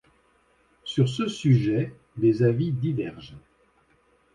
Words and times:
Sur 0.83 1.07
ce 1.07 1.27
sujet, 1.27 1.93
les 2.17 2.41
avis 2.41 2.71
divergent. 2.71 3.35